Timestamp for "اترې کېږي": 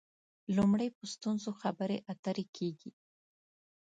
2.11-2.91